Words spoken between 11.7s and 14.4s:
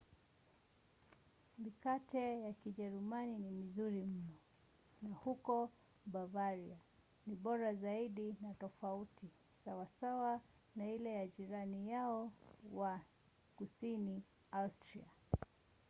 yao wa kusini